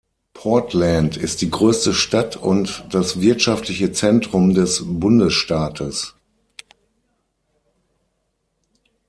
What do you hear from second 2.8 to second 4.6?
das wirtschaftliche Zentrum